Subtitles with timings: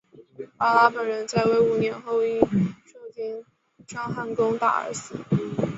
[0.57, 3.45] 八剌本人在位五年后因受金
[3.85, 5.13] 帐汗攻打而死。